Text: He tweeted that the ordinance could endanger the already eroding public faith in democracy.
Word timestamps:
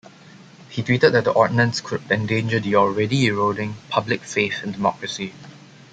He 0.69 0.81
tweeted 0.81 1.11
that 1.11 1.25
the 1.25 1.31
ordinance 1.31 1.79
could 1.79 2.09
endanger 2.09 2.59
the 2.59 2.73
already 2.75 3.27
eroding 3.27 3.75
public 3.91 4.23
faith 4.23 4.63
in 4.63 4.71
democracy. 4.71 5.31